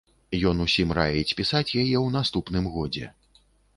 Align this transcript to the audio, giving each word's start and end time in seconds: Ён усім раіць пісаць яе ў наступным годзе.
Ён 0.51 0.61
усім 0.65 0.93
раіць 0.99 1.35
пісаць 1.41 1.67
яе 1.81 1.97
ў 1.99 2.15
наступным 2.17 2.65
годзе. 2.77 3.05